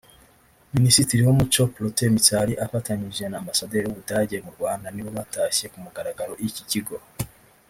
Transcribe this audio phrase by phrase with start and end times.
[0.75, 6.63] Minisitiri w'umuco Protais Mitali afatanyije na Ambasaderi w’Ubudage mu Rwanda nibo batashye ku mugaragaro iki
[6.71, 6.95] kigo